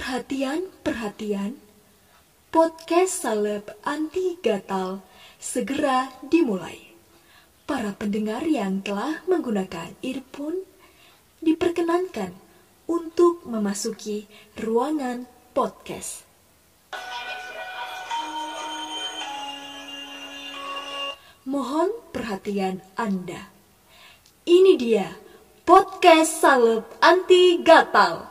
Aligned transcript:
Perhatian, 0.00 0.64
perhatian. 0.80 1.60
Podcast 2.48 3.20
Salep 3.20 3.68
Anti 3.84 4.40
Gatal 4.40 5.04
segera 5.36 6.08
dimulai. 6.24 6.96
Para 7.68 7.92
pendengar 7.92 8.48
yang 8.48 8.80
telah 8.80 9.20
menggunakan 9.28 9.92
earphone 10.00 10.64
diperkenankan 11.44 12.32
untuk 12.88 13.44
memasuki 13.44 14.24
ruangan 14.56 15.28
podcast. 15.52 16.24
Mohon 21.44 21.92
perhatian 22.16 22.80
Anda. 22.96 23.52
Ini 24.48 24.80
dia 24.80 25.12
podcast 25.68 26.40
Salep 26.40 26.88
Anti 27.04 27.60
Gatal. 27.60 28.29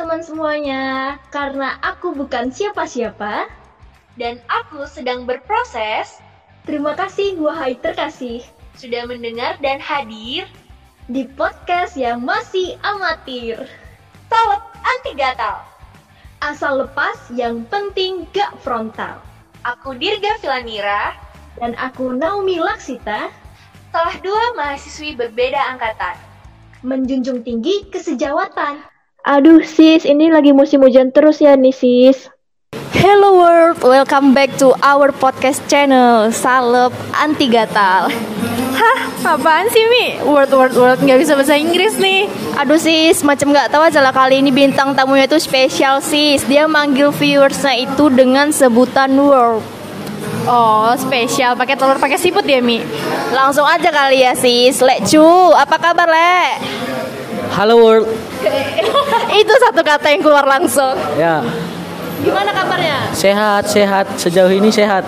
Teman-teman 0.00 0.24
semuanya. 0.24 0.84
Karena 1.28 1.76
aku 1.84 2.16
bukan 2.16 2.48
siapa-siapa 2.48 3.52
dan 4.16 4.40
aku 4.48 4.88
sedang 4.88 5.28
berproses 5.28 6.24
Terima 6.64 6.96
kasih 6.96 7.36
wahai 7.36 7.76
terkasih 7.76 8.40
sudah 8.80 9.04
mendengar 9.04 9.60
dan 9.60 9.76
hadir 9.76 10.48
di 11.04 11.28
podcast 11.36 12.00
yang 12.00 12.24
masih 12.24 12.80
amatir. 12.80 13.60
Salep 14.32 14.62
Anti 14.80 15.12
Gatal. 15.20 15.68
Asal 16.40 16.84
lepas 16.84 17.16
yang 17.36 17.68
penting 17.68 18.24
gak 18.32 18.56
frontal. 18.64 19.20
Aku 19.68 19.92
Dirga 20.00 20.40
Filanira, 20.40 21.12
Dan 21.60 21.76
aku 21.76 22.16
Naomi 22.16 22.56
Laksita 22.56 23.28
salah 23.92 24.16
dua 24.24 24.56
mahasiswi 24.56 25.12
berbeda 25.12 25.60
angkatan. 25.76 26.16
menjunjung 26.80 27.44
tinggi 27.44 27.84
kesejawatan. 27.92 28.89
Aduh 29.20 29.60
sis, 29.60 30.08
ini 30.08 30.32
lagi 30.32 30.56
musim 30.56 30.80
hujan 30.80 31.12
terus 31.12 31.44
ya 31.44 31.52
nih 31.52 31.76
sis. 31.76 32.32
Hello 32.96 33.36
world, 33.36 33.76
welcome 33.84 34.32
back 34.32 34.48
to 34.56 34.72
our 34.80 35.12
podcast 35.12 35.60
channel 35.68 36.32
Salep 36.32 36.88
Anti 37.12 37.52
Gatal. 37.52 38.08
Hah, 38.72 39.00
apaan 39.36 39.68
sih 39.68 39.84
Mi? 39.92 40.24
Word 40.24 40.56
word 40.56 40.72
word 40.72 41.04
nggak 41.04 41.20
bisa 41.20 41.36
bahasa 41.36 41.52
Inggris 41.52 42.00
nih. 42.00 42.32
Aduh 42.56 42.80
sis, 42.80 43.20
macam 43.20 43.52
nggak 43.52 43.68
tahu 43.68 43.84
aja 43.84 44.00
lah 44.00 44.16
kali 44.16 44.40
ini 44.40 44.48
bintang 44.48 44.96
tamunya 44.96 45.28
itu 45.28 45.36
spesial 45.36 46.00
sis. 46.00 46.40
Dia 46.48 46.64
manggil 46.64 47.12
viewersnya 47.12 47.76
itu 47.76 48.08
dengan 48.08 48.48
sebutan 48.56 49.20
word. 49.20 49.60
Oh, 50.48 50.96
spesial 50.96 51.60
pakai 51.60 51.76
telur 51.76 52.00
pakai 52.00 52.16
siput 52.16 52.48
ya 52.48 52.64
Mi. 52.64 52.80
Langsung 53.36 53.68
aja 53.68 53.92
kali 53.92 54.24
ya 54.24 54.32
sis. 54.32 54.80
Lek 54.80 55.04
cu, 55.04 55.52
apa 55.52 55.76
kabar 55.76 56.08
Lek? 56.08 56.56
Halo 57.60 57.76
world. 57.76 58.08
itu 59.44 59.52
satu 59.60 59.84
kata 59.84 60.08
yang 60.08 60.24
keluar 60.24 60.48
langsung. 60.48 60.96
Ya, 61.20 61.44
Gimana 62.24 62.56
kabarnya? 62.56 63.12
sehat 63.12 63.68
sehat 63.68 64.16
sejauh 64.16 64.48
ini 64.48 64.72
sehat. 64.72 65.04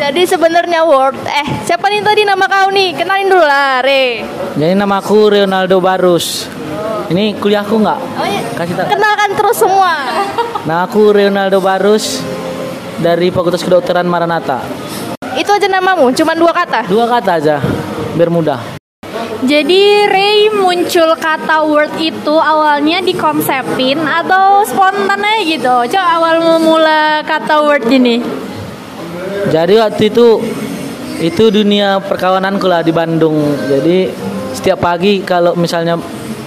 Jadi 0.00 0.24
sebenarnya 0.24 0.88
Word, 0.88 1.20
eh 1.28 1.44
siapa 1.68 1.92
nih 1.92 2.00
tadi 2.00 2.24
nama 2.24 2.48
kau 2.48 2.72
nih? 2.72 2.96
Kenalin 2.96 3.28
dulu 3.28 3.44
lah, 3.44 3.84
Re. 3.84 4.24
Jadi 4.56 4.72
namaku 4.80 5.44
Ronaldo 5.44 5.76
Barus. 5.84 6.48
Ini 7.12 7.36
kuliahku 7.36 7.76
nggak? 7.84 8.00
Oh 8.16 8.24
iya. 8.24 8.40
Kasih 8.56 8.72
tahu. 8.72 8.88
Kenalkan 8.88 9.30
terus 9.36 9.56
semua. 9.60 9.92
Nah 10.64 10.88
aku 10.88 11.12
Ronaldo 11.12 11.60
Barus 11.60 12.24
dari 12.96 13.28
Fakultas 13.28 13.60
Kedokteran 13.60 14.08
Maranatha. 14.08 14.64
Itu 15.36 15.52
aja 15.52 15.68
namamu, 15.68 16.16
cuma 16.16 16.32
dua 16.32 16.56
kata. 16.56 16.88
Dua 16.88 17.04
kata 17.04 17.30
aja, 17.36 17.60
biar 18.16 18.32
mudah. 18.32 18.77
Jadi 19.38 20.10
Ray 20.10 20.50
muncul 20.50 21.14
kata 21.14 21.62
word 21.62 21.94
itu 22.02 22.34
awalnya 22.34 22.98
dikonsepin 22.98 24.02
atau 24.02 24.66
spontan 24.66 25.22
aja 25.22 25.46
gitu? 25.46 25.76
Coba 25.94 26.06
awal 26.18 26.42
memula 26.42 27.22
kata 27.22 27.62
word 27.62 27.86
ini. 27.86 28.18
Jadi 29.46 29.78
waktu 29.78 30.10
itu 30.10 30.42
itu 31.22 31.44
dunia 31.54 32.02
perkawananku 32.02 32.66
lah 32.66 32.82
di 32.82 32.90
Bandung. 32.90 33.38
Jadi 33.70 34.10
setiap 34.58 34.82
pagi 34.82 35.22
kalau 35.22 35.54
misalnya 35.54 35.94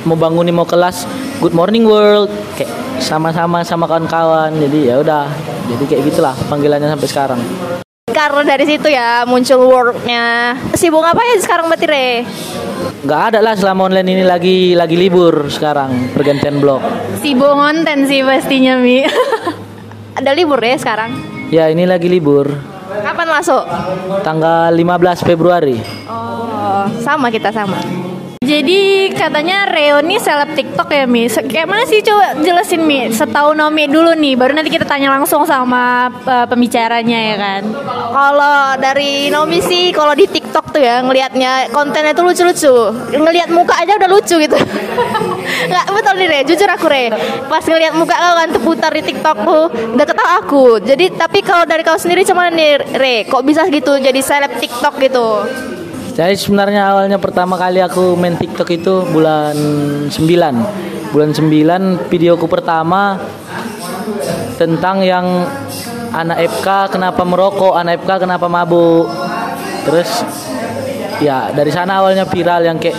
mau 0.04 0.20
bangunin 0.20 0.52
mau 0.52 0.68
kelas, 0.68 1.08
good 1.40 1.56
morning 1.56 1.88
world, 1.88 2.28
kayak 2.60 2.76
sama-sama 3.00 3.64
sama 3.64 3.88
kawan-kawan. 3.88 4.52
Jadi 4.52 4.92
ya 4.92 5.00
udah, 5.00 5.32
jadi 5.72 5.84
kayak 5.88 6.02
gitulah 6.12 6.36
panggilannya 6.52 6.92
sampai 6.92 7.08
sekarang. 7.08 7.40
Karena 8.12 8.44
dari 8.44 8.68
situ 8.68 8.92
ya 8.92 9.24
muncul 9.24 9.64
wordnya. 9.64 10.60
Sibuk 10.76 11.08
apa 11.08 11.24
ya 11.24 11.40
sekarang 11.40 11.72
berarti 11.72 11.88
Re? 11.88 12.12
Nggak 13.02 13.22
ada 13.34 13.40
lah 13.42 13.58
selama 13.58 13.90
online 13.90 14.10
ini 14.14 14.22
lagi 14.22 14.78
lagi 14.78 14.94
libur 14.94 15.50
sekarang 15.50 16.14
pergantian 16.14 16.62
blok. 16.62 16.86
Sibuk 17.18 17.50
ngonten 17.50 18.06
sih 18.06 18.22
pastinya 18.22 18.78
Mi. 18.78 19.02
Ada 20.22 20.38
libur 20.38 20.62
ya 20.62 20.78
sekarang? 20.78 21.10
Ya 21.50 21.72
ini 21.72 21.88
lagi 21.88 22.12
libur 22.12 22.52
Kapan 22.92 23.28
masuk? 23.32 23.64
tanggal 24.22 24.70
15 24.70 25.24
Februari. 25.24 25.80
Oh, 26.06 26.84
sama 27.00 27.32
kita 27.32 27.50
sama. 27.50 27.80
Jadi 28.52 29.08
katanya 29.16 29.64
Reo 29.64 30.04
nih 30.04 30.20
seleb 30.20 30.52
TikTok 30.52 30.92
ya 30.92 31.08
Mi. 31.08 31.32
Kayak 31.32 31.72
mana 31.72 31.88
sih 31.88 32.04
coba 32.04 32.36
jelasin 32.36 32.84
Mi. 32.84 33.08
Setahu 33.08 33.56
Nomi 33.56 33.88
dulu 33.88 34.12
nih. 34.12 34.36
Baru 34.36 34.52
nanti 34.52 34.68
kita 34.68 34.84
tanya 34.84 35.08
langsung 35.08 35.48
sama 35.48 36.12
uh, 36.28 36.44
pembicaranya 36.52 37.32
ya 37.32 37.36
kan. 37.40 37.62
Kalau 38.12 38.76
dari 38.76 39.32
Nomi 39.32 39.64
sih, 39.64 39.96
kalau 39.96 40.12
di 40.12 40.28
TikTok 40.28 40.76
tuh 40.76 40.84
ya 40.84 41.00
ngelihatnya 41.00 41.72
kontennya 41.72 42.12
tuh 42.12 42.28
lucu-lucu. 42.28 42.76
Ngelihat 43.16 43.56
muka 43.56 43.72
aja 43.80 43.96
udah 43.96 44.10
lucu 44.12 44.36
gitu. 44.36 44.58
Nggak 45.72 45.86
betul 45.88 46.14
nih 46.20 46.28
Re, 46.28 46.40
jujur 46.44 46.68
aku 46.68 46.92
Re. 46.92 47.08
Pas 47.48 47.64
ngelihat 47.64 47.96
muka 47.96 48.20
kau 48.20 48.36
kan 48.36 48.50
terputar 48.52 48.92
di 48.92 49.04
TikTok 49.08 49.38
tuh, 49.48 49.66
udah 49.96 50.06
ketawa 50.12 50.32
aku. 50.44 50.64
Jadi 50.84 51.16
tapi 51.16 51.40
kalau 51.40 51.64
dari 51.64 51.88
kau 51.88 51.96
sendiri 51.96 52.28
cuman 52.28 52.52
nih 52.52 53.00
Re, 53.00 53.16
kok 53.32 53.48
bisa 53.48 53.64
gitu 53.72 53.96
jadi 53.96 54.20
seleb 54.20 54.60
TikTok 54.60 55.00
gitu? 55.00 55.28
Jadi 56.12 56.36
sebenarnya 56.36 56.92
awalnya 56.92 57.16
pertama 57.16 57.56
kali 57.56 57.80
aku 57.80 58.20
main 58.20 58.36
TikTok 58.36 58.68
itu 58.76 59.08
bulan 59.10 59.56
9 60.12 60.12
Bulan 61.12 61.32
9 61.36 62.12
videoku 62.12 62.48
pertama 62.48 63.20
tentang 64.56 65.04
yang 65.04 65.48
anak 66.12 66.38
FK 66.52 66.92
kenapa 66.96 67.24
merokok, 67.24 67.76
anak 67.76 68.04
FK 68.04 68.28
kenapa 68.28 68.48
mabuk. 68.48 69.12
Terus 69.88 70.08
ya 71.20 71.52
dari 71.52 71.72
sana 71.72 72.00
awalnya 72.00 72.28
viral 72.28 72.64
yang 72.64 72.80
kayak 72.80 72.96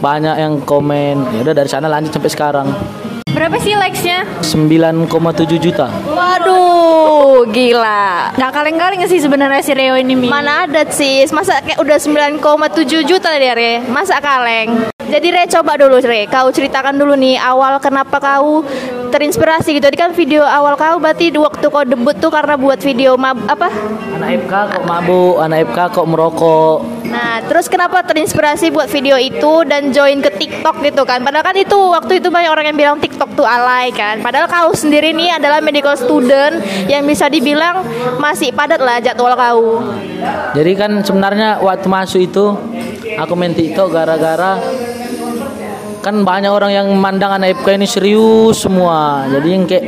banyak 0.00 0.36
yang 0.36 0.60
komen. 0.64 1.36
Ya 1.36 1.40
udah 1.40 1.54
dari 1.56 1.70
sana 1.72 1.88
lanjut 1.88 2.12
sampai 2.12 2.32
sekarang. 2.32 2.68
Berapa 3.34 3.58
sih 3.58 3.74
likes-nya? 3.74 4.22
9,7 4.46 5.58
juta. 5.58 5.90
Waduh, 6.06 7.42
gila. 7.50 8.30
Nggak 8.38 8.52
kaleng-kaleng 8.54 9.02
sih 9.10 9.18
sebenarnya 9.18 9.58
si 9.58 9.74
Reo 9.74 9.98
ini 9.98 10.14
Mi. 10.14 10.30
Mana 10.30 10.70
ada 10.70 10.86
sih, 10.86 11.26
masa 11.34 11.58
kayak 11.58 11.82
udah 11.82 11.98
9,7 11.98 13.02
juta 13.02 13.34
dia 13.34 13.58
Re, 13.58 13.82
masa 13.90 14.22
kaleng. 14.22 14.93
Jadi 15.14 15.30
Re 15.30 15.46
coba 15.46 15.78
dulu 15.78 16.02
Re, 16.02 16.26
kau 16.26 16.50
ceritakan 16.50 16.98
dulu 16.98 17.14
nih 17.14 17.38
awal 17.38 17.78
kenapa 17.78 18.18
kau 18.18 18.66
terinspirasi 19.14 19.78
gitu. 19.78 19.86
Tadi 19.86 19.94
kan 19.94 20.10
video 20.10 20.42
awal 20.42 20.74
kau 20.74 20.98
berarti 20.98 21.30
waktu 21.38 21.70
kau 21.70 21.86
debut 21.86 22.18
tuh 22.18 22.34
karena 22.34 22.58
buat 22.58 22.82
video 22.82 23.14
mab 23.14 23.38
apa? 23.46 23.70
Anak 24.18 24.42
FK 24.42 24.54
kok 24.74 24.82
mabuk, 24.82 25.38
anak 25.38 25.70
FK 25.70 25.78
kok 25.94 26.06
merokok. 26.10 26.76
Nah, 27.06 27.38
terus 27.46 27.70
kenapa 27.70 28.02
terinspirasi 28.02 28.74
buat 28.74 28.90
video 28.90 29.14
itu 29.14 29.62
dan 29.70 29.94
join 29.94 30.18
ke 30.18 30.34
TikTok 30.34 30.82
gitu 30.82 31.06
kan? 31.06 31.22
Padahal 31.22 31.46
kan 31.46 31.54
itu 31.62 31.78
waktu 31.78 32.18
itu 32.18 32.34
banyak 32.34 32.50
orang 32.50 32.74
yang 32.74 32.78
bilang 32.82 32.98
TikTok 32.98 33.38
tuh 33.38 33.46
alay 33.46 33.94
kan. 33.94 34.18
Padahal 34.18 34.50
kau 34.50 34.74
sendiri 34.74 35.14
nih 35.14 35.38
adalah 35.38 35.62
medical 35.62 35.94
student 35.94 36.58
yang 36.90 37.06
bisa 37.06 37.30
dibilang 37.30 37.86
masih 38.18 38.50
padat 38.50 38.82
lah 38.82 38.98
jadwal 38.98 39.38
kau. 39.38 39.78
Jadi 40.58 40.74
kan 40.74 40.90
sebenarnya 41.06 41.62
waktu 41.62 41.86
masuk 41.86 42.18
itu 42.18 42.50
aku 43.14 43.32
main 43.38 43.54
TikTok 43.54 43.94
gara-gara 43.94 44.58
kan 46.04 46.20
banyak 46.20 46.52
orang 46.52 46.68
yang 46.68 46.86
memandang 46.92 47.40
anak 47.40 47.56
FK 47.64 47.80
ini 47.80 47.88
serius 47.88 48.60
semua. 48.60 49.24
Jadi 49.24 49.48
yang 49.48 49.64
kayak 49.64 49.84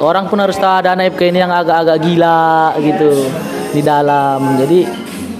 orang 0.00 0.24
pun 0.24 0.40
harus 0.40 0.56
tahu 0.56 0.72
ada 0.72 0.96
anak 0.96 1.12
FK 1.12 1.28
ini 1.28 1.38
yang 1.44 1.52
agak-agak 1.52 2.00
gila 2.00 2.72
gitu 2.80 3.28
di 3.76 3.84
dalam. 3.84 4.56
Jadi 4.56 4.88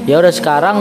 ya 0.05 0.21
udah 0.21 0.29
sekarang 0.29 0.77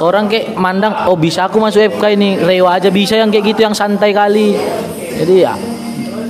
orang 0.00 0.32
kayak 0.32 0.56
mandang 0.56 1.04
oh 1.04 1.20
bisa 1.20 1.44
aku 1.44 1.60
masuk 1.60 1.84
FK 2.00 2.16
ini 2.16 2.40
Reo 2.40 2.64
aja 2.64 2.88
bisa 2.88 3.20
yang 3.20 3.28
kayak 3.28 3.52
gitu 3.52 3.68
yang 3.68 3.76
santai 3.76 4.16
kali. 4.16 4.56
Jadi 5.20 5.36
ya 5.36 5.52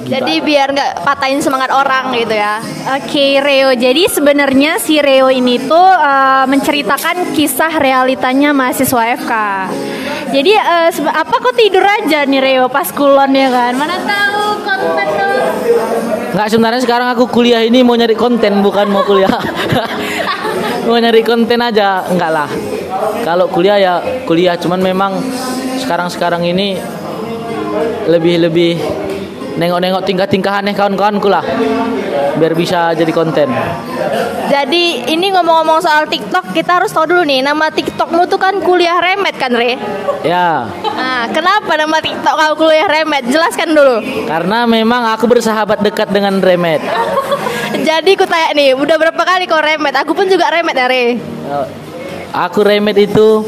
Jadi 0.09 0.41
biar 0.41 0.73
nggak 0.73 1.05
patahin 1.05 1.39
semangat 1.45 1.69
orang 1.69 2.17
gitu 2.17 2.33
ya. 2.33 2.65
Oke 2.97 3.45
Reo, 3.45 3.77
jadi 3.77 4.09
sebenarnya 4.09 4.81
si 4.81 4.97
Reo 5.05 5.29
ini 5.29 5.61
tuh 5.61 5.77
uh, 5.77 6.49
menceritakan 6.49 7.37
kisah 7.37 7.77
realitanya 7.77 8.57
mahasiswa 8.57 9.05
FK. 9.21 9.33
Jadi 10.29 10.53
uh, 10.53 10.91
apa 11.09 11.35
kok 11.41 11.55
tidur 11.57 11.85
aja 11.85 12.29
nih 12.29 12.41
Reo 12.41 12.67
pas 12.69 12.89
kulon 12.93 13.33
ya 13.33 13.49
kan? 13.49 13.73
Mana 13.75 13.97
tahu 14.05 14.61
konten 14.61 15.09
dong. 15.17 15.41
Nggak 16.37 16.49
sebenarnya 16.53 16.81
sekarang 16.85 17.09
aku 17.17 17.25
kuliah 17.33 17.65
ini 17.65 17.81
mau 17.81 17.97
nyari 17.97 18.13
konten 18.13 18.61
bukan 18.61 18.93
mau 18.93 19.03
kuliah. 19.03 19.31
mau 20.87 21.01
nyari 21.01 21.25
konten 21.25 21.59
aja, 21.65 22.05
enggak 22.07 22.31
lah. 22.31 22.49
Kalau 23.25 23.49
kuliah 23.49 23.77
ya 23.81 23.95
kuliah, 24.29 24.57
cuman 24.61 24.81
memang 24.85 25.13
sekarang-sekarang 25.81 26.45
ini 26.45 26.77
lebih-lebih 28.09 28.77
nengok-nengok 29.59 30.03
tingkah-tingkahannya 30.07 30.73
kawan-kawanku 30.77 31.29
lah. 31.33 31.43
Biar 32.39 32.53
bisa 32.55 32.93
jadi 32.95 33.11
konten. 33.11 33.49
Jadi 34.59 35.07
ini 35.07 35.31
ngomong-ngomong 35.31 35.79
soal 35.79 36.11
TikTok, 36.11 36.51
kita 36.51 36.83
harus 36.83 36.91
tahu 36.91 37.07
dulu 37.07 37.23
nih 37.23 37.47
nama 37.47 37.71
TikTokmu 37.71 38.27
tuh 38.27 38.43
kan 38.43 38.59
kuliah 38.59 38.99
remet 38.99 39.39
kan, 39.39 39.55
Re? 39.55 39.79
Ya, 40.27 40.67
Nah, 40.99 41.31
kenapa 41.31 41.79
nama 41.79 42.03
TikTok 42.03 42.35
kau 42.35 42.67
kuliah 42.67 42.91
remet? 42.91 43.23
Jelaskan 43.31 43.71
dulu. 43.71 44.03
karena 44.27 44.67
memang 44.67 45.15
aku 45.15 45.31
bersahabat 45.31 45.79
dekat 45.79 46.11
dengan 46.11 46.43
Remet. 46.43 46.83
Jadi 47.87 48.19
ku 48.19 48.27
tanya 48.27 48.51
nih, 48.51 48.75
udah 48.75 48.99
berapa 48.99 49.23
kali 49.23 49.47
kau 49.47 49.63
remet? 49.63 49.95
Aku 49.95 50.11
pun 50.11 50.27
juga 50.27 50.51
remet 50.51 50.75
ya, 50.75 50.91
Re. 50.91 51.05
Aku 52.35 52.67
Remet 52.67 52.99
itu 52.99 53.47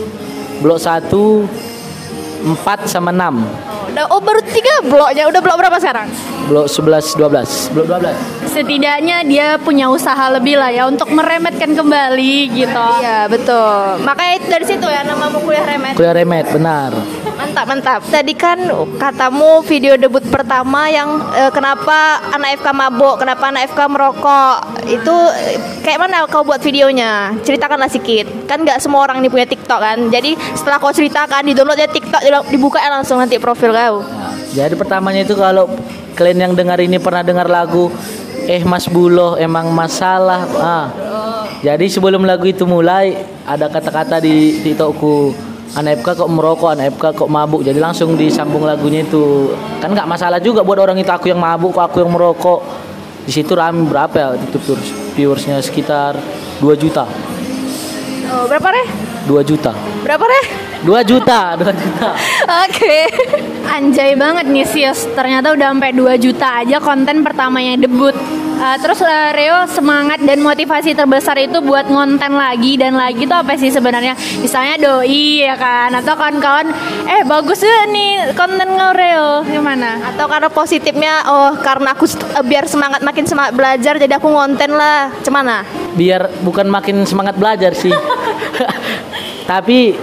blok 0.63 0.79
1 0.79 1.11
4 1.11 2.87
sama 2.87 3.11
6. 3.11 3.91
Udah, 3.91 4.07
oh 4.15 4.23
baru 4.23 4.47
tiga 4.47 4.79
bloknya, 4.87 5.27
udah 5.27 5.41
blok 5.43 5.59
berapa 5.59 5.75
sekarang? 5.83 6.07
Blok 6.47 6.71
11 6.71 7.19
12. 7.19 7.75
Blok 7.75 7.87
12. 7.99 8.40
Setidaknya 8.51 9.23
dia 9.23 9.55
punya 9.63 9.87
usaha 9.87 10.27
lebih 10.27 10.59
lah 10.59 10.75
ya 10.75 10.91
untuk 10.91 11.07
meremetkan 11.15 11.71
kembali 11.71 12.37
gitu. 12.51 12.87
Iya 12.99 13.31
betul. 13.31 14.03
Makanya 14.03 14.33
itu 14.43 14.47
dari 14.51 14.65
situ 14.67 14.87
ya 14.91 15.07
namamu 15.07 15.39
kuliah 15.47 15.63
remet. 15.63 15.95
Kuliah 15.95 16.15
Remet, 16.15 16.47
benar. 16.51 16.91
Mantap 17.39 17.65
mantap. 17.71 18.01
Tadi 18.11 18.35
kan 18.35 18.59
katamu 18.99 19.63
video 19.63 19.95
debut 19.95 20.21
pertama 20.29 20.91
yang 20.91 21.23
eh, 21.33 21.49
kenapa 21.55 22.27
anak 22.35 22.59
FK 22.59 22.69
mabuk, 22.75 23.23
kenapa 23.23 23.55
anak 23.55 23.71
FK 23.71 23.81
merokok. 23.87 24.57
Itu 24.91 25.15
kayak 25.87 25.99
mana 26.03 26.27
kau 26.27 26.43
buat 26.43 26.59
videonya? 26.59 27.39
Ceritakanlah 27.47 27.87
sedikit. 27.87 28.27
Kan 28.51 28.67
nggak 28.67 28.83
semua 28.83 29.07
orang 29.07 29.23
ini 29.23 29.31
punya 29.31 29.47
TikTok 29.47 29.79
kan. 29.79 29.99
Jadi 30.11 30.35
setelah 30.59 30.83
kau 30.83 30.91
ceritakan 30.91 31.47
di 31.47 31.55
downloadnya 31.55 31.87
TikTok 31.87 32.51
dibuka 32.51 32.83
langsung 32.91 33.23
nanti 33.23 33.39
profil 33.39 33.71
kau. 33.71 34.03
Jadi 34.51 34.75
pertamanya 34.75 35.23
itu 35.23 35.39
kalau 35.39 35.71
kalian 36.19 36.51
yang 36.51 36.53
dengar 36.59 36.77
ini 36.83 36.99
pernah 36.99 37.23
dengar 37.23 37.47
lagu 37.47 37.89
Eh 38.49 38.63
Mas 38.65 38.89
Buloh 38.89 39.37
emang 39.37 39.73
masalah. 39.73 40.47
Ah. 40.57 40.87
Jadi 41.61 41.93
sebelum 41.93 42.25
lagu 42.25 42.49
itu 42.49 42.65
mulai 42.65 43.21
ada 43.45 43.69
kata-kata 43.69 44.17
di 44.17 44.65
TikTokku 44.65 45.37
Anak 45.71 46.03
FK 46.03 46.25
kok 46.25 46.31
merokok, 46.33 46.75
anak 46.75 46.97
FK 46.97 47.15
kok 47.15 47.29
mabuk 47.31 47.63
Jadi 47.63 47.79
langsung 47.79 48.17
disambung 48.17 48.65
lagunya 48.67 49.05
itu 49.05 49.55
Kan 49.79 49.93
nggak 49.93 50.09
masalah 50.09 50.41
juga 50.43 50.65
buat 50.65 50.81
orang 50.81 50.99
itu 50.99 51.13
Aku 51.13 51.29
yang 51.31 51.39
mabuk, 51.39 51.77
kok 51.77 51.85
aku 51.93 52.03
yang 52.03 52.11
merokok 52.11 52.65
Di 53.29 53.31
situ 53.31 53.53
rame 53.53 53.87
berapa 53.87 54.17
ya 54.17 54.29
itu 54.41 54.59
viewers, 54.59 54.89
viewersnya 55.15 55.61
sekitar 55.61 56.17
2 56.59 56.75
juta 56.75 57.05
Oh, 58.31 58.49
berapa 58.49 58.69
re? 58.73 58.83
2 59.29 59.37
juta 59.47 59.71
Berapa 60.03 60.25
re? 60.27 60.70
2 60.81 61.09
juta 61.09 61.55
2 61.61 61.83
juta 61.83 62.09
Oke. 62.67 63.07
Anjay 63.71 64.19
banget 64.19 64.51
nih 64.51 64.67
Sius. 64.67 65.07
Ternyata 65.15 65.55
udah 65.55 65.71
sampai 65.71 65.93
2 65.95 66.19
juta 66.19 66.65
aja 66.65 66.83
konten 66.83 67.23
pertamanya 67.23 67.79
debut. 67.79 68.17
Eh, 68.61 68.77
terus 68.83 69.01
eh, 69.01 69.31
Reo 69.33 69.65
semangat 69.71 70.21
dan 70.21 70.45
motivasi 70.45 70.93
terbesar 70.93 71.39
itu 71.41 71.65
buat 71.65 71.89
ngonten 71.89 72.37
lagi 72.37 72.77
dan 72.77 72.93
lagi 72.93 73.25
tuh 73.25 73.41
apa 73.41 73.57
sih 73.57 73.73
sebenarnya? 73.73 74.13
Misalnya 74.43 74.77
doi 74.77 75.47
ya 75.47 75.57
kan 75.57 75.95
atau 75.97 76.13
kawan-kawan 76.13 76.69
eh 77.09 77.25
bagus 77.25 77.65
ya 77.65 77.89
nih 77.89 78.37
konten 78.37 78.69
nge 78.69 78.89
Reo 78.93 79.31
gimana? 79.49 79.97
Atau 80.13 80.29
karena 80.29 80.49
positifnya 80.53 81.25
oh 81.25 81.57
karena 81.63 81.97
aku 81.97 82.05
eh, 82.11 82.45
biar 82.45 82.69
semangat 82.69 83.01
makin 83.01 83.25
semangat 83.25 83.53
belajar 83.57 83.95
jadi 83.97 84.21
aku 84.21 84.29
ngonten 84.29 84.73
lah. 84.77 85.09
Cemana? 85.25 85.65
biar 85.91 86.31
bukan 86.47 86.71
makin 86.71 87.03
semangat 87.07 87.35
belajar 87.35 87.75
sih. 87.75 87.91
Tapi 89.51 89.97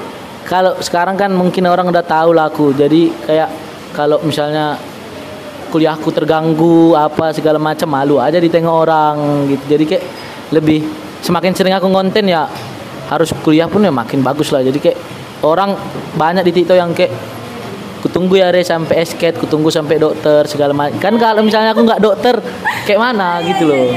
kalau 0.47 0.79
sekarang 0.79 1.19
kan 1.19 1.27
mungkin 1.35 1.67
orang 1.67 1.91
udah 1.91 2.01
tahu 2.07 2.31
lah 2.31 2.47
aku. 2.47 2.71
Jadi 2.71 3.11
kayak 3.27 3.49
kalau 3.91 4.23
misalnya 4.23 4.79
kuliahku 5.67 6.07
terganggu 6.15 6.95
apa 6.95 7.35
segala 7.35 7.59
macam 7.59 7.91
malu 7.91 8.15
aja 8.23 8.39
ditengok 8.39 8.75
orang 8.87 9.15
gitu. 9.51 9.75
Jadi 9.75 9.83
kayak 9.83 10.03
lebih 10.55 10.87
semakin 11.19 11.51
sering 11.51 11.75
aku 11.75 11.91
konten 11.91 12.31
ya 12.31 12.47
harus 13.11 13.35
kuliah 13.43 13.67
pun 13.67 13.83
ya 13.83 13.91
makin 13.91 14.23
bagus 14.23 14.55
lah. 14.55 14.63
Jadi 14.63 14.79
kayak 14.79 14.97
orang 15.43 15.75
banyak 16.15 16.47
di 16.47 16.63
TikTok 16.63 16.77
yang 16.79 16.95
kayak 16.95 17.11
kutunggu 17.99 18.39
ya 18.39 18.47
re 18.47 18.63
sampai 18.63 19.03
esket, 19.03 19.35
kutunggu 19.35 19.67
sampai 19.67 19.99
dokter 19.99 20.47
segala 20.47 20.71
macam. 20.71 20.95
Kan 20.95 21.19
kalau 21.19 21.43
misalnya 21.43 21.75
aku 21.75 21.83
nggak 21.83 21.99
dokter 21.99 22.39
kayak 22.87 23.03
mana 23.03 23.43
gitu 23.43 23.67
loh. 23.67 23.91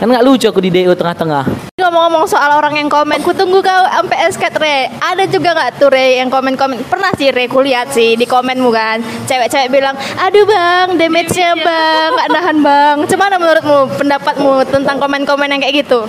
Kan 0.00 0.08
nggak 0.08 0.24
lucu 0.24 0.48
aku 0.48 0.64
di 0.64 0.72
DO 0.72 0.96
tengah-tengah. 0.96 1.71
Ngomong-ngomong 1.82 2.30
soal 2.30 2.54
orang 2.54 2.78
yang 2.78 2.86
komen, 2.86 3.26
ku 3.26 3.34
tunggu 3.34 3.58
kau 3.58 3.82
sampai 3.90 4.30
esket 4.30 4.54
re. 4.54 4.86
Ada 5.02 5.26
juga 5.26 5.50
nggak 5.50 5.82
tuh 5.82 5.90
re 5.90 6.22
yang 6.22 6.30
komen-komen? 6.30 6.86
Pernah 6.86 7.10
sih 7.18 7.34
re, 7.34 7.50
ku 7.50 7.58
lihat 7.58 7.90
sih 7.90 8.14
di 8.14 8.22
komenmu 8.22 8.70
kan. 8.70 9.02
Cewek-cewek 9.26 9.66
bilang, 9.66 9.98
aduh 10.14 10.46
bang, 10.46 10.94
damage-nya 10.94 11.58
bang, 11.58 12.08
nggak 12.14 12.28
nahan 12.30 12.58
bang. 12.62 12.96
Cemana 13.10 13.34
menurutmu 13.34 13.98
pendapatmu 13.98 14.62
tentang 14.70 15.02
komen-komen 15.02 15.50
yang 15.50 15.58
kayak 15.58 15.82
gitu? 15.82 16.06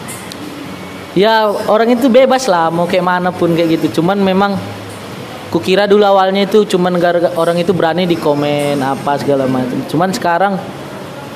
Ya 1.17 1.49
orang 1.49 1.97
itu 1.97 2.05
bebas 2.05 2.45
lah 2.45 2.69
mau 2.69 2.85
kayak 2.85 3.05
mana 3.09 3.33
pun 3.33 3.57
kayak 3.57 3.81
gitu. 3.81 3.97
Cuman 3.97 4.21
memang 4.21 4.53
kukira 5.49 5.89
dulu 5.89 6.05
awalnya 6.05 6.45
itu 6.45 6.69
cuman 6.69 7.01
gara 7.01 7.33
orang 7.33 7.57
itu 7.57 7.73
berani 7.73 8.05
di 8.05 8.13
komen 8.13 8.77
apa 8.77 9.17
segala 9.17 9.49
macam. 9.49 9.81
Cuman 9.89 10.13
sekarang 10.13 10.53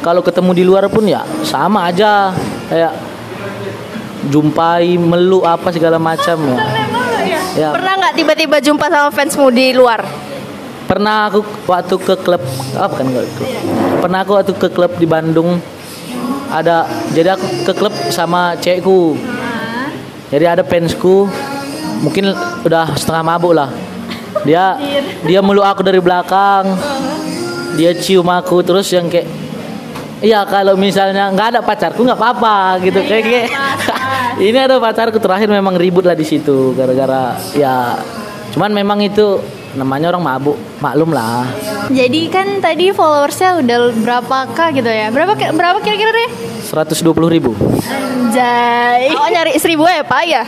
kalau 0.05 0.21
ketemu 0.21 0.51
di 0.53 0.63
luar 0.65 0.85
pun 0.93 1.09
ya 1.09 1.25
sama 1.41 1.89
aja 1.89 2.29
kayak 2.69 2.93
jumpai 4.27 4.97
meluk 4.97 5.45
apa 5.45 5.69
segala 5.69 6.01
macam 6.01 6.37
ya. 6.41 6.57
Ya 7.57 7.69
Pernah 7.73 7.93
nggak 7.97 8.13
tiba-tiba 8.17 8.57
jumpa 8.61 8.85
sama 8.89 9.09
fansmu 9.09 9.49
di 9.49 9.73
luar? 9.73 10.05
pernah 10.87 11.27
aku 11.27 11.43
waktu 11.67 11.95
ke 11.99 12.15
klub 12.23 12.39
apa 12.79 12.93
kan 12.95 13.05
nggak 13.11 13.25
klub. 13.35 13.51
Pernah 13.99 14.19
aku 14.23 14.31
waktu 14.39 14.53
ke 14.55 14.67
klub 14.71 14.91
di 14.95 15.03
Bandung 15.03 15.59
ada 16.47 16.87
jadi 17.11 17.35
aku 17.35 17.67
ke 17.67 17.73
klub 17.75 17.91
sama 18.09 18.55
cewekku. 18.55 19.19
Jadi 20.31 20.45
ada 20.47 20.63
fansku 20.63 21.27
mungkin 21.99 22.31
udah 22.63 22.95
setengah 22.95 23.23
mabuk 23.23 23.51
lah. 23.51 23.69
Dia 24.47 24.79
dia 25.27 25.43
meluk 25.43 25.67
aku 25.67 25.83
dari 25.83 25.99
belakang. 25.99 26.71
Dia 27.75 27.91
cium 27.93 28.25
aku 28.31 28.63
terus 28.63 28.87
yang 28.95 29.11
kayak 29.11 29.27
Iya 30.17 30.41
kalau 30.49 30.73
misalnya 30.73 31.29
nggak 31.29 31.47
ada 31.53 31.61
pacarku 31.61 32.01
nggak 32.01 32.17
apa-apa 32.17 32.81
gitu 32.81 33.05
kayak 33.05 33.21
kayak 33.21 33.47
ini 34.37 34.57
ada 34.57 34.77
pacarku 34.77 35.17
terakhir 35.17 35.49
memang 35.49 35.73
ribut 35.73 36.05
lah 36.05 36.13
di 36.13 36.25
situ 36.25 36.77
gara-gara 36.77 37.37
ya 37.57 37.97
cuman 38.53 38.71
memang 38.73 39.01
itu 39.01 39.41
namanya 39.77 40.09
orang 40.09 40.25
mabuk 40.25 40.57
maklum 40.81 41.13
lah 41.13 41.45
Jadi 41.93 42.27
kan 42.27 42.59
tadi 42.59 42.89
followersnya 42.91 43.61
udah 43.61 43.77
berapa 44.03 44.37
k 44.51 44.75
gitu 44.75 44.89
ya? 44.91 45.07
Berapa 45.07 45.37
berapa 45.37 45.77
kira-kira 45.79 46.11
deh? 46.11 46.29
120 46.67 47.15
ribu 47.31 47.55
Anjay. 47.87 49.07
Oh 49.15 49.27
nyari 49.31 49.55
seribu 49.55 49.87
ya 49.87 50.03
pak 50.03 50.23
ya? 50.27 50.43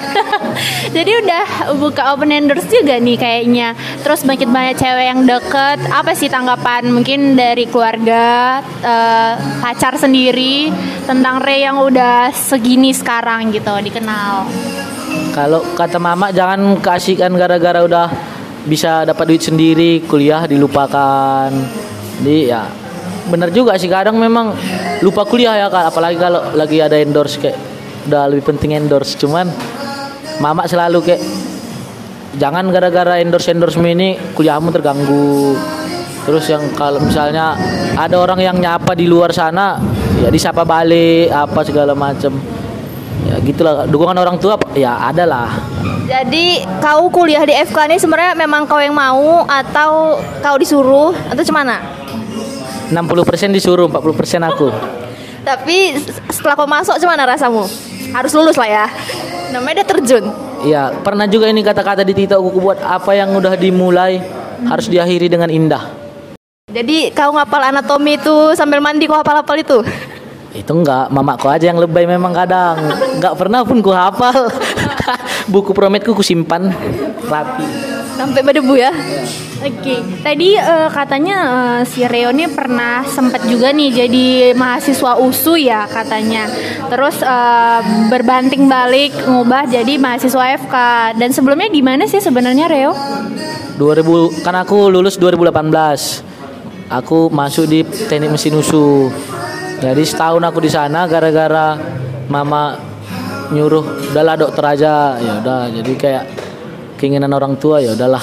Jadi 0.96 1.12
udah 1.24 1.44
buka 1.80 2.12
open 2.12 2.34
endorse 2.36 2.68
juga 2.68 3.00
nih 3.00 3.16
kayaknya. 3.16 3.72
Terus 4.04 4.28
makin 4.28 4.52
banyak 4.52 4.76
cewek 4.76 5.06
yang 5.08 5.24
deket. 5.24 5.80
Apa 5.88 6.12
sih 6.12 6.28
tanggapan 6.28 6.92
mungkin 6.92 7.40
dari 7.40 7.64
keluarga, 7.72 8.60
eh, 8.84 9.34
pacar 9.64 9.96
sendiri 9.96 10.74
tentang 11.08 11.40
Ray 11.40 11.64
yang 11.64 11.80
udah 11.80 12.36
segini 12.36 12.92
sekarang 12.92 13.56
gitu 13.56 13.72
dikenal. 13.80 14.44
kalau 15.30 15.62
kata 15.78 16.02
mama 16.02 16.34
jangan 16.36 16.82
keasikan 16.84 17.32
gara-gara 17.38 17.80
udah 17.86 18.08
bisa 18.66 19.08
dapat 19.08 19.36
duit 19.36 19.44
sendiri 19.44 20.04
kuliah 20.04 20.44
dilupakan. 20.44 21.52
Jadi 22.20 22.38
ya 22.50 22.68
bener 23.30 23.54
juga 23.54 23.78
sih. 23.80 23.88
Kadang 23.88 24.20
memang 24.20 24.52
lupa 25.06 25.24
kuliah 25.24 25.56
ya 25.56 25.68
Kak. 25.72 25.96
apalagi 25.96 26.18
kalau 26.20 26.42
lagi 26.58 26.84
ada 26.84 27.00
endorse 27.00 27.40
kayak 27.40 27.58
udah 28.10 28.28
lebih 28.28 28.56
penting 28.56 28.76
endorse. 28.76 29.16
Cuman 29.16 29.48
mama 30.44 30.68
selalu 30.68 31.00
kayak 31.06 31.22
jangan 32.36 32.68
gara-gara 32.74 33.22
endorse 33.22 33.52
endorse 33.54 33.80
ini 33.80 34.20
kuliahmu 34.36 34.74
terganggu. 34.76 35.56
Terus 36.28 36.46
yang 36.52 36.76
kalau 36.76 37.00
misalnya 37.02 37.56
ada 37.96 38.20
orang 38.20 38.44
yang 38.44 38.58
nyapa 38.60 38.94
di 38.94 39.08
luar 39.10 39.32
sana 39.34 39.80
ya 40.20 40.28
disapa 40.28 40.68
balik 40.68 41.32
apa 41.32 41.60
segala 41.64 41.96
macem 41.96 42.59
ya 43.30 43.36
gitulah 43.40 43.86
dukungan 43.86 44.18
orang 44.18 44.42
tua 44.42 44.58
ya 44.74 44.98
ada 45.06 45.24
lah 45.30 45.50
Jadi 46.10 46.66
kau 46.82 47.06
kuliah 47.14 47.46
di 47.46 47.54
FK 47.54 47.86
ini 47.86 48.02
sebenarnya 48.02 48.34
memang 48.34 48.66
kau 48.66 48.82
yang 48.82 48.98
mau 48.98 49.46
atau 49.46 50.18
kau 50.42 50.58
disuruh 50.58 51.14
atau 51.14 51.44
cemana? 51.46 51.78
60% 52.90 52.98
disuruh 53.54 53.86
40% 53.86 54.50
aku 54.50 54.74
Tapi 55.50 55.94
setelah 56.34 56.58
kau 56.58 56.66
masuk 56.66 56.98
cemana 56.98 57.30
rasamu? 57.30 57.70
Harus 58.10 58.34
lulus 58.34 58.58
lah 58.58 58.66
ya. 58.66 58.86
Namanya 59.54 59.82
udah 59.82 59.88
terjun. 59.88 60.24
ya 60.62 60.92
pernah 60.92 61.24
juga 61.24 61.46
ini 61.48 61.62
kata-kata 61.62 62.02
di 62.02 62.12
TikTok 62.12 62.42
aku 62.42 62.60
buat 62.60 62.80
apa 62.82 63.14
yang 63.14 63.32
udah 63.32 63.54
dimulai 63.56 64.20
harus 64.66 64.90
diakhiri 64.90 65.30
dengan 65.32 65.48
indah 65.48 65.88
Jadi 66.70 67.14
kau 67.16 67.34
ngapal 67.34 67.70
anatomi 67.70 68.18
itu 68.18 68.54
sambil 68.54 68.78
mandi 68.78 69.06
kau 69.06 69.18
hafal-hafal 69.18 69.58
itu? 69.58 69.78
Itu 70.50 70.74
enggak, 70.74 71.14
mamaku 71.14 71.46
aja 71.46 71.70
yang 71.70 71.78
lebay 71.78 72.10
memang 72.10 72.34
kadang. 72.34 72.78
Enggak 73.18 73.38
pernah 73.38 73.62
pun 73.62 73.86
ku 73.86 73.94
hafal. 73.94 74.50
Buku 75.54 75.74
prometku 75.74 76.18
ku 76.18 76.26
simpan 76.26 76.74
rapi. 77.30 77.66
Sampai 78.20 78.44
berdebu 78.44 78.76
ya? 78.76 78.92
Oke, 79.60 80.00
tadi 80.24 80.56
eh, 80.56 80.90
katanya 80.92 81.38
eh, 81.48 81.82
si 81.88 82.04
Reo 82.04 82.32
nih 82.32 82.52
pernah 82.52 83.04
sempat 83.08 83.44
juga 83.48 83.72
nih 83.72 83.92
jadi 83.92 84.28
mahasiswa 84.56 85.20
USU 85.20 85.56
ya 85.56 85.88
katanya. 85.88 86.48
Terus 86.92 87.20
eh, 87.24 87.80
berbanting 88.12 88.68
balik 88.68 89.16
ngubah 89.24 89.72
jadi 89.72 89.96
mahasiswa 89.96 90.56
FK. 90.68 90.76
Dan 91.16 91.32
sebelumnya 91.32 91.72
di 91.72 91.80
mana 91.80 92.08
sih 92.08 92.20
sebenarnya 92.20 92.68
Reo? 92.68 92.92
2000 93.80 94.44
kan 94.44 94.56
aku 94.60 94.92
lulus 94.92 95.16
2018. 95.16 96.92
Aku 96.92 97.32
masuk 97.32 97.70
di 97.70 97.86
teknik 97.86 98.36
mesin 98.36 98.58
usu. 98.60 99.08
Jadi 99.80 100.04
setahun 100.04 100.44
aku 100.44 100.60
di 100.60 100.72
sana 100.72 101.08
gara-gara 101.08 101.80
mama 102.28 102.76
nyuruh 103.56 104.12
udahlah 104.12 104.36
dokter 104.36 104.64
aja. 104.76 105.16
Ya 105.18 105.40
udah, 105.40 105.72
jadi 105.72 105.94
kayak 105.96 106.24
keinginan 107.00 107.32
orang 107.32 107.56
tua 107.56 107.80
ya 107.80 107.96
udahlah 107.96 108.22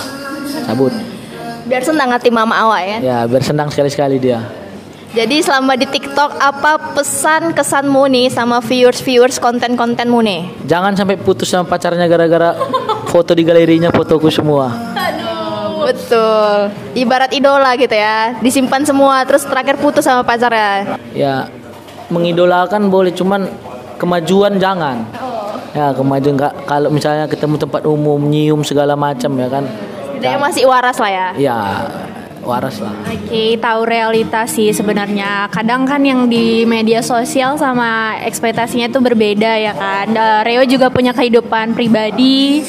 cabut. 0.68 0.92
Biar 1.66 1.82
senang 1.82 2.12
hati 2.12 2.28
mama 2.28 2.54
awak 2.54 2.82
ya. 2.84 2.98
Ya 3.00 3.18
biar 3.24 3.42
senang 3.42 3.72
sekali-sekali 3.72 4.20
dia. 4.20 4.44
Jadi 5.16 5.40
selama 5.40 5.80
di 5.80 5.88
TikTok 5.88 6.36
apa 6.36 6.92
pesan 6.92 7.56
kesanmu 7.56 8.04
nih 8.04 8.28
sama 8.28 8.60
viewers-viewers 8.60 9.40
konten-kontenmu 9.40 10.20
nih? 10.20 10.68
Jangan 10.68 10.92
sampai 10.92 11.16
putus 11.16 11.48
sama 11.48 11.64
pacarnya 11.64 12.04
gara-gara 12.04 12.52
foto 13.08 13.32
di 13.32 13.40
galerinya 13.40 13.88
fotoku 13.88 14.28
semua. 14.28 14.68
Betul. 15.86 16.74
Ibarat 16.98 17.30
idola 17.30 17.78
gitu 17.78 17.94
ya. 17.94 18.34
Disimpan 18.42 18.82
semua 18.82 19.22
terus 19.22 19.46
terakhir 19.46 19.78
putus 19.78 20.02
sama 20.02 20.26
pacarnya. 20.26 20.98
Ya 21.14 21.46
mengidolakan 22.10 22.90
boleh 22.90 23.14
cuman 23.14 23.46
kemajuan 23.96 24.58
jangan. 24.58 25.06
Ya 25.70 25.94
kemajuan 25.94 26.34
nggak 26.34 26.52
kalau 26.66 26.88
misalnya 26.90 27.30
ketemu 27.30 27.54
tempat 27.60 27.82
umum 27.86 28.18
nyium 28.18 28.66
segala 28.66 28.98
macam 28.98 29.30
ya 29.38 29.46
kan. 29.46 29.64
Dia 30.18 30.40
masih 30.40 30.66
waras 30.66 30.98
lah 30.98 31.10
ya. 31.12 31.28
Ya 31.38 31.58
waras 32.46 32.78
lah. 32.78 32.94
Oke, 33.10 33.58
tahu 33.58 33.80
realitas 33.82 34.54
sih 34.54 34.70
sebenarnya. 34.70 35.50
Kadang 35.50 35.82
kan 35.82 35.98
yang 36.06 36.30
di 36.30 36.62
media 36.62 37.02
sosial 37.02 37.58
sama 37.58 38.14
ekspektasinya 38.22 38.86
itu 38.86 39.02
berbeda 39.02 39.52
ya 39.58 39.74
kan. 39.74 40.06
Eh, 40.14 40.40
Reo 40.46 40.62
juga 40.64 40.88
punya 40.88 41.10
kehidupan 41.10 41.74
pribadi 41.74 42.62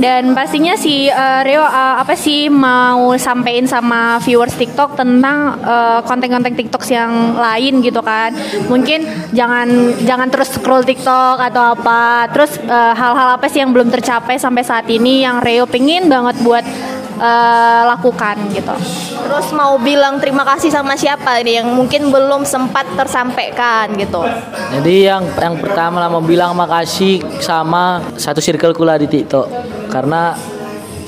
dan 0.00 0.32
pastinya 0.32 0.74
si 0.80 1.12
eh, 1.12 1.40
Reo 1.44 1.60
eh, 1.60 1.94
apa 2.00 2.16
sih 2.16 2.48
mau 2.48 3.12
sampein 3.20 3.68
sama 3.68 4.16
viewers 4.24 4.56
TikTok 4.56 4.96
tentang 4.96 5.60
eh, 5.60 6.00
konten-konten 6.08 6.56
TikTok 6.56 6.82
yang 6.88 7.36
lain 7.36 7.84
gitu 7.84 8.00
kan. 8.00 8.32
Mungkin 8.66 9.30
jangan 9.36 9.68
jangan 10.08 10.28
terus 10.32 10.56
scroll 10.56 10.88
TikTok 10.88 11.36
atau 11.36 11.76
apa. 11.76 12.32
Terus 12.32 12.56
eh, 12.64 12.94
hal-hal 12.96 13.36
apa 13.36 13.46
sih 13.52 13.60
yang 13.60 13.76
belum 13.76 13.92
tercapai 13.92 14.40
sampai 14.40 14.64
saat 14.64 14.88
ini 14.88 15.22
yang 15.22 15.44
Reo 15.44 15.68
pengen 15.68 16.08
banget 16.08 16.40
buat 16.40 16.64
eh, 17.18 17.82
lakukan 17.84 18.36
gitu. 18.54 18.74
Terus 19.18 19.46
mau 19.52 19.76
bilang 19.76 20.22
terima 20.22 20.46
kasih 20.46 20.70
sama 20.70 20.94
siapa 20.94 21.42
nih 21.42 21.60
yang 21.62 21.68
mungkin 21.74 22.08
belum 22.08 22.46
sempat 22.46 22.86
tersampaikan 22.94 23.92
gitu. 23.98 24.22
Jadi 24.78 24.94
yang 25.10 25.26
yang 25.36 25.58
pertama 25.58 26.00
lah 26.00 26.08
mau 26.08 26.22
bilang 26.22 26.54
makasih 26.54 27.20
sama 27.42 28.00
satu 28.16 28.38
circleku 28.38 28.86
lah 28.86 28.96
di 28.96 29.10
TikTok 29.10 29.46
karena 29.90 30.32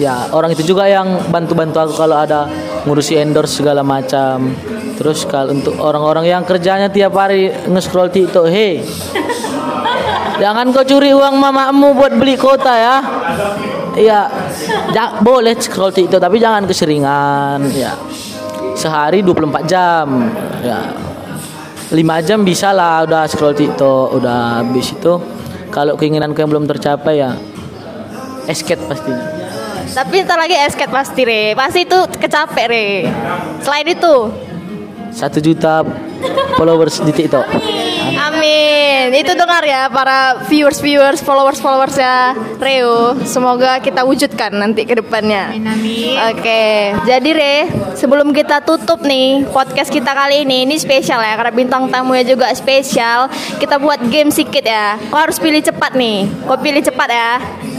ya 0.00 0.32
orang 0.32 0.52
itu 0.56 0.64
juga 0.64 0.88
yang 0.88 1.28
bantu-bantu 1.28 1.76
aku 1.76 1.94
kalau 1.94 2.16
ada 2.16 2.50
ngurusi 2.84 3.16
endorse 3.16 3.62
segala 3.62 3.80
macam. 3.86 4.52
Terus 5.00 5.24
kalau 5.24 5.56
untuk 5.56 5.80
orang-orang 5.80 6.28
yang 6.28 6.42
kerjanya 6.44 6.92
tiap 6.92 7.16
hari 7.16 7.48
nge-scroll 7.48 8.12
TikTok, 8.12 8.52
hei 8.52 8.84
Jangan 10.40 10.72
kau 10.72 10.80
curi 10.88 11.12
uang 11.12 11.36
mamamu 11.36 11.92
buat 11.92 12.16
beli 12.16 12.32
kota 12.40 12.72
ya. 12.72 12.96
Iya, 13.92 14.20
ja- 14.90 15.18
boleh 15.20 15.54
scroll 15.56 15.90
TikTok 15.90 16.20
tapi 16.20 16.36
jangan 16.38 16.64
keseringan 16.64 17.58
ya. 17.72 17.94
Sehari 18.74 19.20
24 19.20 19.64
jam. 19.66 20.06
Ya. 20.62 20.80
5 21.90 22.22
jam 22.22 22.46
bisa 22.46 22.70
lah 22.70 23.02
udah 23.02 23.26
scroll 23.26 23.52
TikTok, 23.52 24.14
udah 24.14 24.62
habis 24.62 24.94
itu 24.94 25.12
kalau 25.74 25.98
keinginanku 25.98 26.38
yang 26.38 26.50
belum 26.50 26.66
tercapai 26.70 27.18
ya 27.18 27.34
escape 28.46 28.82
pastinya. 28.86 29.40
Tapi 29.90 30.22
ntar 30.22 30.38
lagi 30.38 30.54
esket 30.54 30.86
pasti 30.86 31.26
re. 31.26 31.50
Pasti 31.58 31.82
itu 31.82 31.98
kecapek 32.14 32.66
re. 32.70 32.86
Selain 33.58 33.86
itu, 33.86 34.14
Satu 35.10 35.42
juta 35.42 35.82
followers 36.56 37.00
di 37.00 37.12
TikTok. 37.12 37.46
amin. 38.30 39.16
Itu 39.16 39.32
dengar 39.32 39.64
ya 39.64 39.88
para 39.88 40.44
viewers-viewers, 40.46 41.24
followers-followers 41.24 41.96
ya 41.96 42.36
Reo. 42.60 43.16
Semoga 43.24 43.80
kita 43.80 44.04
wujudkan 44.04 44.52
nanti 44.52 44.84
ke 44.84 45.00
depannya. 45.00 45.56
Amin. 45.56 46.16
Oke, 46.30 46.94
jadi 47.08 47.30
Re, 47.32 47.56
sebelum 47.96 48.30
kita 48.36 48.60
tutup 48.62 49.02
nih 49.02 49.48
podcast 49.48 49.88
kita 49.88 50.12
kali 50.12 50.44
ini, 50.44 50.68
ini 50.68 50.76
spesial 50.76 51.20
ya 51.24 51.34
karena 51.40 51.52
bintang 51.52 51.88
tamunya 51.88 52.24
juga 52.24 52.52
spesial. 52.52 53.32
Kita 53.56 53.80
buat 53.80 54.00
game 54.12 54.28
sedikit 54.28 54.64
ya. 54.68 55.00
Kau 55.08 55.20
harus 55.20 55.40
pilih 55.40 55.64
cepat 55.64 55.96
nih. 55.96 56.28
Kau 56.44 56.60
pilih 56.60 56.84
cepat 56.84 57.08
ya. 57.08 57.30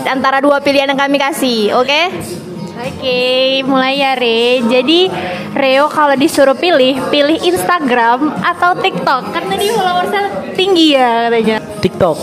Antara 0.10 0.42
dua 0.42 0.58
pilihan 0.58 0.90
yang 0.90 0.98
kami 0.98 1.22
kasih, 1.22 1.78
oke? 1.78 2.41
Oke, 2.82 3.62
mulai 3.62 4.02
ya 4.02 4.18
Re. 4.18 4.66
Jadi 4.66 5.06
Reo 5.54 5.86
kalau 5.86 6.18
disuruh 6.18 6.58
pilih, 6.58 6.98
pilih 7.14 7.38
Instagram 7.38 8.42
atau 8.42 8.74
TikTok. 8.74 9.30
Kan 9.30 9.44
tadi 9.46 9.70
followersnya 9.70 10.24
tinggi 10.58 10.98
ya 10.98 11.30
katanya. 11.30 11.58
TikTok. 11.82 12.18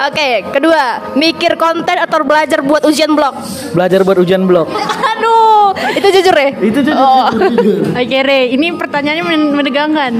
Oke, 0.00 0.28
kedua, 0.52 1.12
mikir 1.16 1.56
konten 1.56 1.96
atau 1.96 2.24
belajar 2.24 2.60
buat 2.60 2.84
ujian 2.84 3.12
blog. 3.12 3.36
Belajar 3.72 4.04
buat 4.04 4.20
ujian 4.20 4.44
blog. 4.44 4.68
Aduh, 5.16 5.72
itu 5.96 6.08
jujur 6.20 6.32
ya? 6.36 6.48
Itu 6.60 6.80
jujur. 6.84 6.96
Oh. 6.96 7.28
Oke 8.00 8.18
Re, 8.20 8.52
ini 8.52 8.72
pertanyaannya 8.76 9.24
men- 9.24 9.52
menegangkan. 9.56 10.12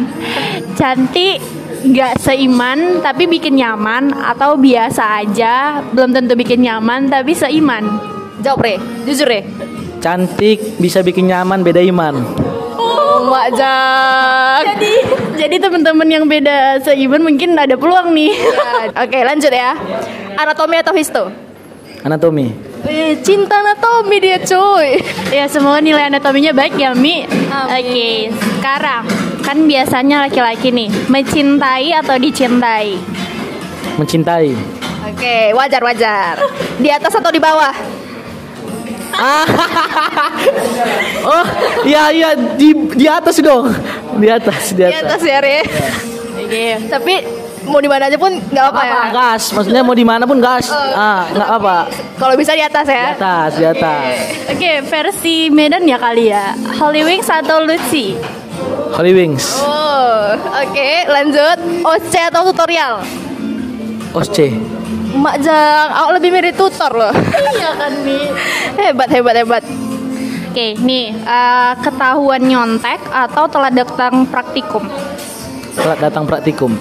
Cantik 0.76 1.40
nggak 1.80 2.20
seiman 2.20 3.00
tapi 3.00 3.24
bikin 3.24 3.56
nyaman 3.56 4.12
atau 4.12 4.60
biasa 4.60 5.24
aja 5.24 5.80
belum 5.96 6.12
tentu 6.12 6.36
bikin 6.36 6.60
nyaman 6.64 7.08
tapi 7.08 7.32
seiman. 7.32 8.19
Jawab 8.40 8.64
Re, 8.64 8.75
jujur 9.04 9.28
Re. 9.28 9.44
Cantik 10.00 10.80
bisa 10.80 11.04
bikin 11.04 11.28
nyaman 11.28 11.61
beda 11.61 11.85
iman. 11.85 12.25
Oh, 12.80 13.28
Mak. 13.28 13.52
Jadi 14.64 14.92
jadi 15.37 15.56
teman-teman 15.61 16.09
yang 16.09 16.25
beda 16.25 16.80
seiman 16.80 17.20
mungkin 17.20 17.52
ada 17.52 17.76
peluang 17.76 18.16
nih. 18.16 18.32
Oke, 19.04 19.18
lanjut 19.20 19.52
ya. 19.52 19.76
Anatomi 20.40 20.76
atau 20.80 20.97
histo? 20.97 21.28
Anatomi. 22.00 22.49
Eh, 22.88 23.20
cinta 23.20 23.61
anatomi 23.61 24.16
dia 24.25 24.40
cuy. 24.40 24.97
ya 25.37 25.44
semoga 25.44 25.85
nilai 25.85 26.09
anatominya 26.09 26.56
baik 26.56 26.80
ya 26.80 26.97
Mi. 26.97 27.28
Oke, 27.68 28.32
sekarang 28.32 29.04
kan 29.44 29.68
biasanya 29.68 30.25
laki-laki 30.25 30.73
nih 30.73 30.88
mencintai 31.12 31.92
atau 31.92 32.16
dicintai. 32.16 32.97
Mencintai. 34.00 34.56
Oke, 35.12 35.52
wajar 35.52 35.85
wajar. 35.85 36.40
Di 36.80 36.88
atas 36.88 37.12
atau 37.12 37.28
di 37.28 37.37
bawah? 37.37 38.00
Oh, 41.22 41.44
iya 41.84 42.08
iya 42.10 42.28
di 42.56 42.72
di 42.90 43.04
atas 43.04 43.36
dong. 43.40 43.68
Di 44.16 44.28
atas, 44.28 44.72
di 44.72 44.80
Di 44.80 44.88
atas. 44.88 45.20
atas 45.20 45.22
ya, 45.22 45.38
Re. 45.38 45.58
Oke, 46.40 46.64
tapi 46.88 47.14
mau 47.62 47.76
di 47.76 47.86
mana 47.86 48.08
aja 48.08 48.16
pun 48.16 48.32
nggak 48.32 48.64
apa-apa 48.64 48.82
ya. 48.82 49.00
Gas. 49.12 49.52
Maksudnya 49.52 49.82
mau 49.84 49.92
di 49.92 50.02
mana 50.02 50.24
pun 50.24 50.40
gas. 50.40 50.72
Ah, 50.72 51.28
nggak 51.28 51.50
apa. 51.52 51.76
Kalau 52.16 52.34
bisa 52.34 52.56
di 52.56 52.64
atas 52.64 52.86
Di 52.88 52.96
ya. 52.96 53.04
atas, 53.12 53.50
di 53.54 53.64
atas. 53.64 54.12
Oke, 54.48 54.72
versi 54.82 55.34
Medan 55.48 55.84
ya 55.84 56.00
kali 56.00 56.32
ya. 56.32 56.56
Holy 56.80 57.04
Wings 57.04 57.28
atau 57.28 57.60
Lucy? 57.60 58.16
Holy 58.90 59.12
Wings. 59.12 59.60
Oh, 59.60 60.34
oke, 60.56 60.90
lanjut. 61.06 61.58
OC 61.84 62.12
atau 62.26 62.48
tutorial? 62.48 63.04
Osce. 64.10 64.79
Mak 65.10 65.36
Jang, 65.42 65.88
aku 65.90 66.10
lebih 66.22 66.30
mirip 66.30 66.54
tutor 66.54 66.92
loh. 66.94 67.10
Iya 67.34 67.70
kan 67.74 67.92
Mi. 68.06 68.30
hebat, 68.86 69.08
hebat, 69.10 69.34
hebat. 69.42 69.64
Oke, 70.50 70.74
nih 70.82 71.14
eh, 71.14 71.72
ketahuan 71.82 72.42
nyontek 72.42 72.98
atau 73.10 73.46
telah 73.50 73.70
datang 73.74 74.26
praktikum. 74.26 74.86
Telat 75.74 75.98
datang 75.98 76.26
praktikum. 76.26 76.74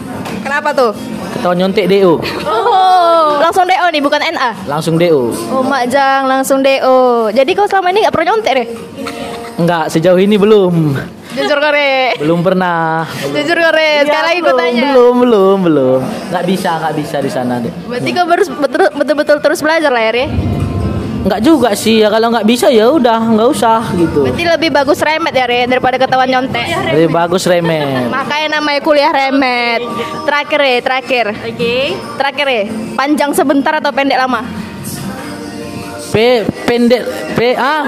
Kenapa 0.46 0.74
tuh? 0.74 0.94
Ketahuan 1.38 1.58
nyontek 1.58 1.90
DO. 1.90 2.22
Oh, 3.30 3.38
langsung 3.42 3.66
DO 3.66 3.86
nih, 3.94 4.02
bukan 4.02 4.22
NA. 4.22 4.52
Langsung 4.66 4.96
DO. 4.98 5.34
Oh, 5.54 5.62
Mak 5.62 5.90
Jang, 5.90 6.26
langsung 6.26 6.60
DO. 6.62 7.30
Jadi 7.34 7.52
kau 7.54 7.70
selama 7.70 7.94
ini 7.94 8.06
gak 8.06 8.14
pernah 8.14 8.28
nyontek 8.34 8.54
deh? 8.58 8.68
Enggak, 9.60 9.86
sejauh 9.92 10.18
ini 10.18 10.40
belum. 10.40 10.96
Jujur 11.40 11.58
kore. 11.58 11.92
Belum 12.18 12.40
pernah. 12.40 13.08
Jujur 13.26 13.58
kore. 13.58 13.90
Sekali 14.02 14.24
lagi 14.24 14.40
gue 14.40 14.46
belum, 14.46 14.60
tanya. 14.60 14.82
belum, 14.86 15.14
belum, 15.20 15.58
belum. 15.64 16.00
Nggak 16.30 16.44
bisa, 16.46 16.70
nggak 16.78 16.94
bisa 16.96 17.18
di 17.20 17.30
sana 17.30 17.54
deh. 17.58 17.72
Berarti 17.84 18.10
kau 18.10 18.26
harus 18.26 18.48
betul- 18.50 18.94
betul-betul 18.94 19.38
terus 19.40 19.60
belajar 19.60 19.90
lah 19.90 20.04
ya, 20.04 20.14
Re? 20.14 20.26
nggak 21.20 21.44
juga 21.44 21.76
sih 21.76 22.00
ya 22.00 22.08
kalau 22.08 22.32
nggak 22.32 22.48
bisa 22.48 22.72
ya 22.72 22.88
udah 22.88 23.20
nggak 23.20 23.50
usah 23.52 23.92
gitu 23.92 24.24
Berarti 24.24 24.40
lebih 24.48 24.72
bagus 24.72 25.04
remet 25.04 25.36
ya 25.36 25.44
Re 25.44 25.68
daripada 25.68 26.00
ketahuan 26.00 26.32
nyontek. 26.32 26.64
lebih 26.96 27.12
bagus 27.12 27.44
remet 27.44 28.08
Makanya 28.16 28.48
namanya 28.56 28.80
kuliah 28.80 29.12
remet. 29.12 29.84
Terakhir 30.24 30.58
Re, 30.58 30.74
terakhir. 30.80 31.26
Oke. 31.44 31.92
Terakhir 32.16 32.46
Re, 32.48 32.62
panjang 32.96 33.36
sebentar 33.36 33.76
atau 33.76 33.92
pendek 33.92 34.16
lama? 34.16 34.48
P 36.10 36.42
pendek 36.66 37.06
P 37.38 37.54
A 37.54 37.86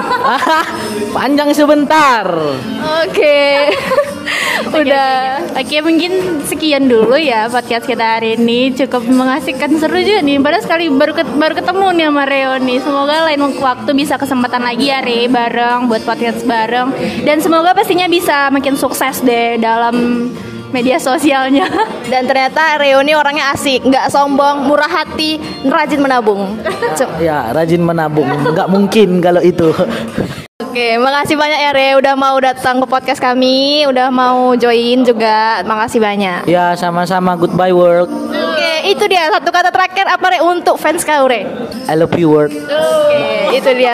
panjang 1.15 1.51
sebentar. 1.51 2.25
Oke. 3.03 3.71
Udah. 4.79 5.41
Oke. 5.57 5.81
Mungkin 5.81 6.45
sekian 6.45 6.85
dulu 6.87 7.17
ya 7.17 7.49
podcast 7.49 7.83
kita 7.83 8.19
hari 8.19 8.37
ini. 8.37 8.71
Cukup 8.77 9.03
mengasihkan 9.09 9.75
seru 9.81 9.99
juga 9.99 10.21
nih. 10.21 10.37
Padahal 10.39 10.63
sekali 10.63 10.85
baru 10.87 11.13
ket- 11.17 11.35
baru 11.35 11.53
ketemu 11.57 11.85
nih 11.97 12.05
sama 12.07 12.23
Reo 12.29 12.53
nih. 12.61 12.77
Semoga 12.79 13.15
lain 13.27 13.41
waktu 13.59 13.91
bisa 13.97 14.15
kesempatan 14.15 14.61
lagi 14.63 14.93
ya 14.93 15.01
Re 15.01 15.27
bareng 15.27 15.89
buat 15.89 16.05
podcast 16.05 16.45
bareng. 16.45 16.93
Dan 17.25 17.41
semoga 17.41 17.73
pastinya 17.73 18.05
bisa 18.07 18.47
makin 18.53 18.77
sukses 18.77 19.19
deh 19.25 19.57
dalam 19.57 20.29
media 20.71 20.97
sosialnya 20.97 21.67
Dan 22.11 22.25
ternyata 22.25 22.75
Reo 22.75 22.99
ini 22.99 23.13
orangnya 23.13 23.51
asik, 23.51 23.83
nggak 23.83 24.07
sombong, 24.07 24.65
murah 24.65 24.87
hati, 24.87 25.37
rajin 25.63 25.99
menabung. 25.99 26.57
Cem- 26.95 27.11
ya 27.19 27.51
rajin 27.51 27.79
menabung 27.79 28.25
nggak 28.25 28.67
mungkin 28.67 29.19
kalau 29.19 29.39
itu 29.39 29.71
Oke, 30.61 30.95
makasih 30.95 31.35
banyak 31.35 31.59
ya 31.59 31.71
Re 31.75 31.87
udah 31.99 32.15
mau 32.15 32.39
datang 32.39 32.79
ke 32.79 32.87
podcast 32.87 33.19
kami, 33.19 33.83
udah 33.91 34.07
mau 34.07 34.55
join 34.55 35.03
juga. 35.03 35.59
Makasih 35.67 35.99
banyak. 35.99 36.47
ya 36.47 36.71
sama-sama 36.79 37.35
goodbye 37.35 37.75
world 37.75 38.07
Oke, 38.31 38.71
itu 38.87 39.03
dia 39.11 39.27
satu 39.27 39.51
kata 39.51 39.67
terakhir 39.67 40.07
apa 40.07 40.31
Re 40.31 40.39
untuk 40.39 40.79
fans 40.79 41.03
kau 41.03 41.27
Re? 41.27 41.43
I 41.91 41.95
love 41.99 42.15
you 42.15 42.31
world 42.31 42.55
Oke, 42.55 43.23
itu 43.51 43.67
dia. 43.75 43.91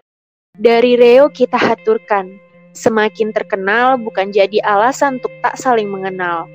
Dari 0.53 0.93
Reo 0.93 1.34
kita 1.34 1.57
haturkan, 1.57 2.29
semakin 2.74 3.34
terkenal 3.34 3.98
bukan 3.98 4.29
jadi 4.29 4.62
alasan 4.62 5.17
untuk 5.17 5.34
tak 5.41 5.57
saling 5.57 5.89
mengenal. 5.89 6.46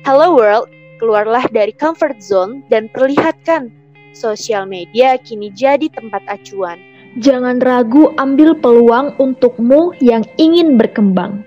Hello 0.00 0.32
world, 0.32 0.72
keluarlah 0.96 1.44
dari 1.52 1.76
comfort 1.76 2.24
zone 2.24 2.64
dan 2.72 2.88
perlihatkan. 2.88 3.68
Sosial 4.16 4.64
media 4.64 5.20
kini 5.20 5.52
jadi 5.52 5.92
tempat 5.92 6.24
acuan. 6.24 6.80
Jangan 7.20 7.60
ragu 7.60 8.08
ambil 8.16 8.56
peluang 8.56 9.12
untukmu 9.20 9.92
yang 10.00 10.24
ingin 10.40 10.80
berkembang. 10.80 11.44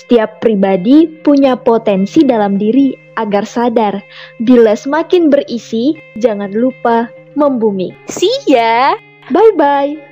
Setiap 0.00 0.40
pribadi 0.40 1.12
punya 1.20 1.60
potensi 1.60 2.24
dalam 2.24 2.56
diri 2.56 2.96
agar 3.20 3.44
sadar. 3.44 4.00
Bila 4.40 4.72
semakin 4.72 5.28
berisi, 5.28 5.92
jangan 6.16 6.56
lupa 6.56 7.12
membumi. 7.36 7.92
See 8.08 8.32
ya! 8.48 8.96
Bye-bye. 9.28 10.09